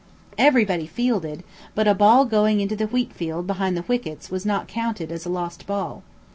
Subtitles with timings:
[0.39, 1.43] Everybody fielded,
[1.75, 5.27] but a ball going into the wheat field behind the wickets was not counted as
[5.27, 6.01] a lost ball.